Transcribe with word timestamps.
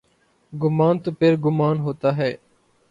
گمان 0.53 0.99
تو 0.99 1.11
پھرگمان 1.11 1.79
ہوتا 1.79 2.09
ہے۔ 2.17 2.31